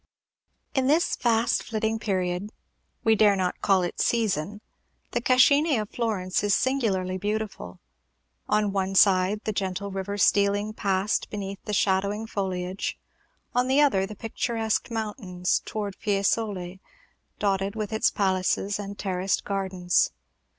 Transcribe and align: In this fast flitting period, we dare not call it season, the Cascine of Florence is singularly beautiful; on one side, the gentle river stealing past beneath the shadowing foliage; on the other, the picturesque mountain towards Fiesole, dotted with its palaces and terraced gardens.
In 0.73 0.87
this 0.87 1.15
fast 1.15 1.61
flitting 1.61 1.99
period, 1.99 2.49
we 3.03 3.13
dare 3.15 3.35
not 3.35 3.61
call 3.61 3.83
it 3.83 3.99
season, 4.01 4.59
the 5.11 5.21
Cascine 5.21 5.79
of 5.79 5.91
Florence 5.91 6.43
is 6.43 6.55
singularly 6.55 7.19
beautiful; 7.19 7.79
on 8.49 8.71
one 8.73 8.95
side, 8.95 9.41
the 9.43 9.53
gentle 9.53 9.91
river 9.91 10.17
stealing 10.17 10.73
past 10.73 11.29
beneath 11.29 11.63
the 11.65 11.71
shadowing 11.73 12.25
foliage; 12.25 12.97
on 13.53 13.67
the 13.67 13.79
other, 13.79 14.07
the 14.07 14.15
picturesque 14.15 14.89
mountain 14.89 15.43
towards 15.65 15.97
Fiesole, 15.97 16.79
dotted 17.37 17.75
with 17.75 17.93
its 17.93 18.09
palaces 18.09 18.79
and 18.79 18.97
terraced 18.97 19.43
gardens. 19.45 20.09